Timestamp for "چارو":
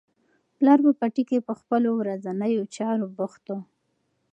2.75-3.05